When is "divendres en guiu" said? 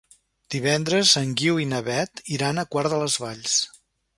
0.53-1.61